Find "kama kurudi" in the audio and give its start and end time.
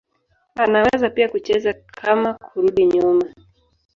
1.73-2.85